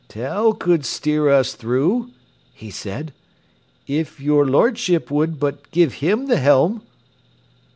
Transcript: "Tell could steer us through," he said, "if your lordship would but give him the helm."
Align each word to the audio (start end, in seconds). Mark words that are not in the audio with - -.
"Tell 0.07 0.53
could 0.53 0.83
steer 0.83 1.29
us 1.29 1.53
through," 1.53 2.09
he 2.55 2.71
said, 2.71 3.13
"if 3.85 4.19
your 4.19 4.47
lordship 4.47 5.11
would 5.11 5.39
but 5.39 5.69
give 5.69 5.93
him 6.01 6.25
the 6.25 6.37
helm." 6.37 6.81